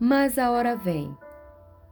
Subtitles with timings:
[0.00, 1.16] Mas a hora vem,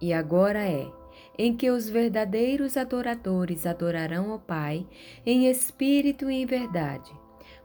[0.01, 0.88] e agora é,
[1.37, 4.87] em que os verdadeiros adoradores adorarão ao Pai
[5.24, 7.12] em espírito e em verdade,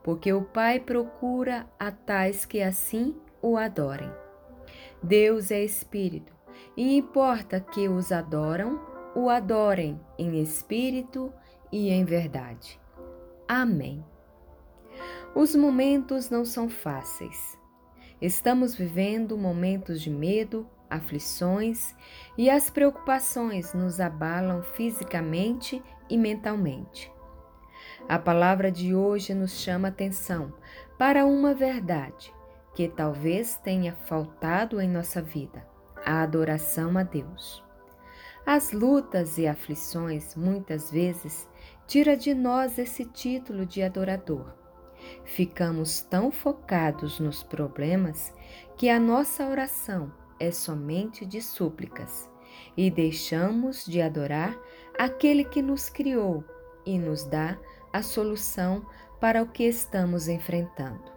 [0.01, 4.11] porque o Pai procura a tais que assim o adorem.
[5.03, 6.33] Deus é espírito,
[6.75, 8.81] e importa que os adoram,
[9.15, 11.31] o adorem em espírito
[11.71, 12.79] e em verdade.
[13.47, 14.03] Amém.
[15.35, 17.60] Os momentos não são fáceis
[18.21, 21.95] Estamos vivendo momentos de medo, aflições
[22.37, 27.11] e as preocupações nos abalam fisicamente e mentalmente.
[28.07, 30.53] A palavra de hoje nos chama atenção
[30.99, 32.31] para uma verdade
[32.75, 35.65] que talvez tenha faltado em nossa vida:
[36.05, 37.63] a adoração a Deus.
[38.45, 41.49] As lutas e aflições muitas vezes
[41.87, 44.60] tira de nós esse título de adorador
[45.23, 48.33] Ficamos tão focados nos problemas
[48.77, 52.29] que a nossa oração é somente de súplicas
[52.75, 54.57] e deixamos de adorar
[54.97, 56.43] aquele que nos criou
[56.85, 57.57] e nos dá
[57.93, 58.85] a solução
[59.19, 61.11] para o que estamos enfrentando.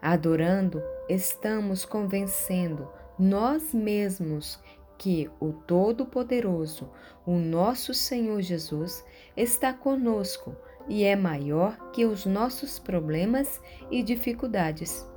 [0.00, 4.60] Adorando, estamos convencendo nós mesmos
[4.98, 6.88] que o Todo-Poderoso,
[7.26, 9.04] o nosso Senhor Jesus,
[9.36, 10.56] está conosco
[10.88, 15.08] e é maior que os nossos problemas e dificuldades.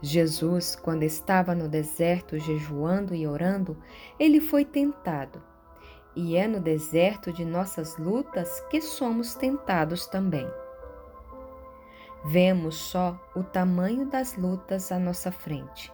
[0.00, 3.76] Jesus, quando estava no deserto jejuando e orando,
[4.18, 5.42] ele foi tentado.
[6.14, 10.48] E é no deserto de nossas lutas que somos tentados também.
[12.24, 15.92] Vemos só o tamanho das lutas à nossa frente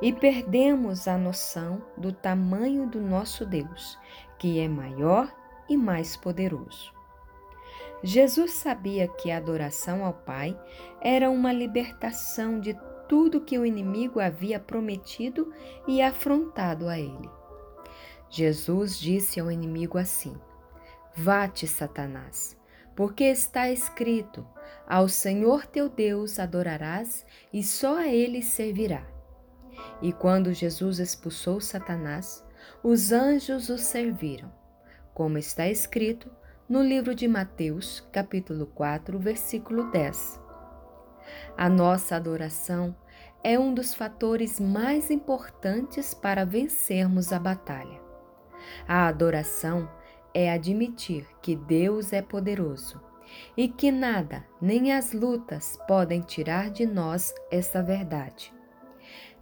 [0.00, 3.96] e perdemos a noção do tamanho do nosso Deus,
[4.38, 5.32] que é maior
[5.68, 6.92] e mais poderoso.
[8.02, 10.58] Jesus sabia que a adoração ao Pai
[11.00, 12.76] era uma libertação de
[13.08, 15.52] tudo que o inimigo havia prometido
[15.86, 17.30] e afrontado a ele.
[18.28, 20.34] Jesus disse ao inimigo assim:
[21.14, 22.56] Vá-te, Satanás,
[22.96, 24.44] porque está escrito:
[24.86, 29.06] Ao Senhor teu Deus adorarás e só a ele servirá.
[30.00, 32.44] E quando Jesus expulsou Satanás,
[32.82, 34.52] os anjos o serviram,
[35.14, 36.30] como está escrito
[36.72, 40.40] no livro de Mateus, capítulo 4, versículo 10.
[41.54, 42.96] A nossa adoração
[43.44, 48.00] é um dos fatores mais importantes para vencermos a batalha.
[48.88, 49.86] A adoração
[50.32, 52.98] é admitir que Deus é poderoso
[53.54, 58.50] e que nada, nem as lutas, podem tirar de nós essa verdade.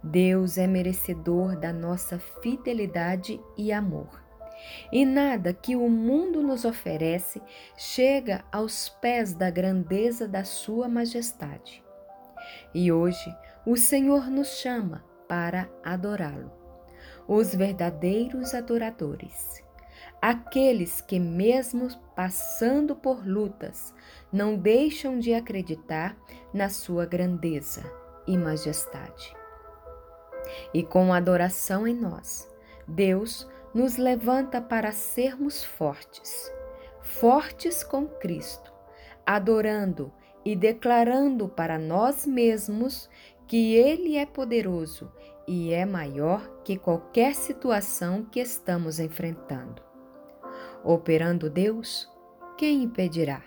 [0.03, 4.30] Deus é merecedor da nossa fidelidade e amor
[4.91, 7.41] e nada que o mundo nos oferece
[7.77, 11.83] chega aos pés da grandeza da Sua Majestade.
[12.73, 13.35] E hoje
[13.65, 16.51] o Senhor nos chama para adorá-lo.
[17.27, 19.63] Os verdadeiros adoradores,
[20.21, 23.93] aqueles que, mesmo passando por lutas,
[24.31, 26.17] não deixam de acreditar
[26.53, 27.83] na Sua grandeza
[28.27, 29.35] e majestade.
[30.73, 32.49] E com adoração em nós,
[32.87, 36.51] Deus nos levanta para sermos fortes,
[37.01, 38.73] fortes com Cristo,
[39.25, 40.11] adorando
[40.43, 43.09] e declarando para nós mesmos
[43.47, 45.11] que Ele é poderoso
[45.47, 49.81] e é maior que qualquer situação que estamos enfrentando.
[50.83, 52.09] Operando Deus,
[52.57, 53.43] quem impedirá?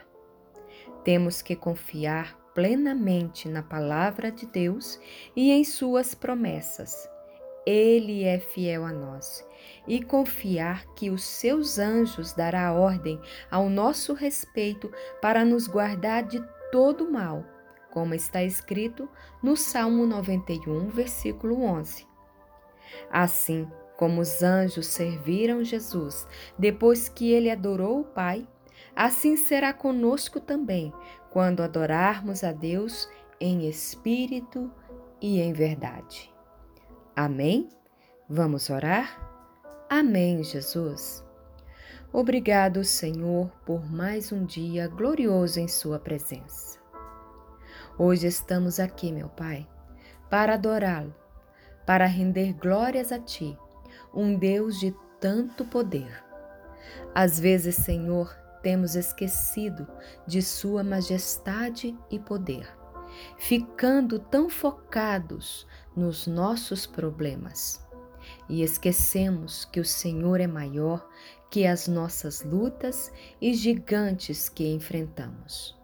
[1.03, 5.01] Temos que confiar plenamente na palavra de Deus
[5.35, 7.09] e em Suas promessas
[7.67, 9.43] ele é fiel a nós
[9.87, 13.21] e confiar que os seus anjos dará ordem
[13.51, 14.91] ao nosso respeito
[15.21, 17.45] para nos guardar de todo mal,
[17.91, 19.09] como está escrito
[19.43, 22.07] no Salmo 91, versículo 11.
[23.11, 26.27] Assim como os anjos serviram Jesus
[26.59, 28.47] depois que ele adorou o Pai,
[28.95, 30.93] assim será conosco também
[31.31, 33.09] quando adorarmos a Deus
[33.41, 34.71] em espírito
[35.21, 36.33] e em verdade.
[37.15, 37.69] Amém?
[38.29, 39.34] Vamos orar?
[39.97, 41.25] Amém, Jesus.
[42.13, 46.81] Obrigado, Senhor, por mais um dia glorioso em Sua presença.
[47.97, 49.65] Hoje estamos aqui, meu Pai,
[50.29, 51.15] para adorá-lo,
[51.87, 53.57] para render glórias a Ti,
[54.13, 56.25] um Deus de tanto poder.
[57.15, 59.87] Às vezes, Senhor, temos esquecido
[60.27, 62.67] de Sua majestade e poder,
[63.39, 67.84] ficando tão focados nos nossos problemas.
[68.49, 71.09] E esquecemos que o Senhor é maior
[71.51, 75.77] que as nossas lutas e gigantes que enfrentamos.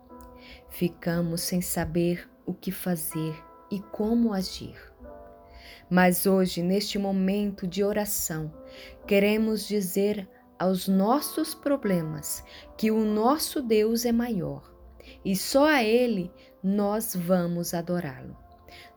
[0.69, 3.35] Ficamos sem saber o que fazer
[3.71, 4.77] e como agir.
[5.89, 8.53] Mas hoje, neste momento de oração,
[9.07, 10.29] queremos dizer
[10.59, 12.45] aos nossos problemas
[12.77, 14.71] que o nosso Deus é maior
[15.25, 16.31] e só a Ele
[16.63, 18.37] nós vamos adorá-lo.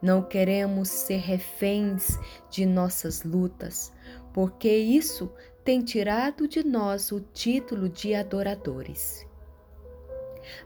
[0.02, 3.94] Não queremos ser reféns de nossas lutas,
[4.34, 5.32] porque isso
[5.64, 9.26] tem tirado de nós o título de adoradores.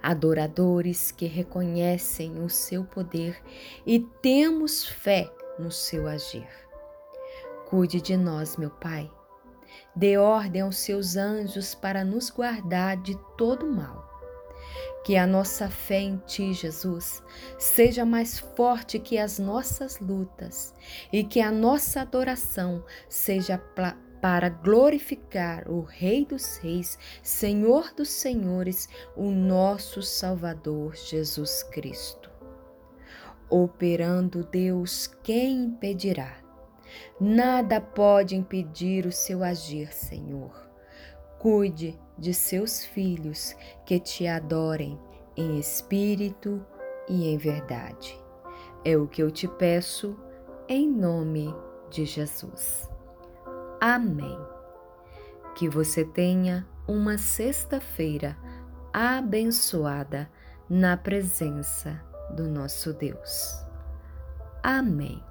[0.02, 3.42] Adoradores que reconhecem o seu poder
[3.86, 6.48] e temos fé no seu agir.
[7.70, 9.12] Cuide de nós, meu Pai.
[9.96, 14.07] Dê ordem aos seus anjos para nos guardar de todo mal
[15.08, 17.24] que a nossa fé em Ti, Jesus,
[17.58, 20.74] seja mais forte que as nossas lutas
[21.14, 28.90] e que a nossa adoração seja para glorificar o Rei dos Reis, Senhor dos Senhores,
[29.16, 32.30] o nosso Salvador Jesus Cristo.
[33.50, 36.36] Operando Deus, quem impedirá?
[37.18, 40.67] Nada pode impedir o seu agir, Senhor.
[41.40, 43.56] Cuide de seus filhos
[43.86, 45.00] que te adorem
[45.36, 46.66] em espírito
[47.08, 48.20] e em verdade.
[48.84, 50.18] É o que eu te peço
[50.68, 51.54] em nome
[51.90, 52.90] de Jesus.
[53.80, 54.38] Amém.
[55.56, 58.38] Que você tenha uma sexta-feira
[58.92, 60.30] abençoada
[60.70, 62.02] na presença
[62.36, 63.64] do nosso Deus.
[64.64, 65.27] Amém.